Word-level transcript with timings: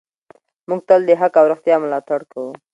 موږ 0.67 0.79
تل 0.87 1.01
د 1.07 1.11
حق 1.21 1.33
او 1.41 1.45
رښتیا 1.51 1.75
ملاتړ 1.83 2.19
کوو. 2.31 2.51